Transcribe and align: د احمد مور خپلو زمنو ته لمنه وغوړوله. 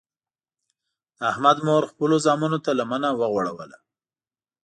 د 1.17 1.21
احمد 1.31 1.57
مور 1.67 1.83
خپلو 1.91 2.15
زمنو 2.27 2.57
ته 2.65 2.71
لمنه 2.79 3.09
وغوړوله. 3.19 3.77